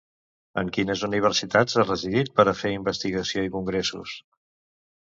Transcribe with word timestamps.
En 0.61 0.71
quines 0.77 1.03
universitats 1.07 1.77
ha 1.77 1.85
residit 1.87 2.33
per 2.41 2.49
a 2.49 2.57
fer 2.65 2.75
investigació 2.81 3.49
i 3.51 3.55
congressos? 3.61 4.21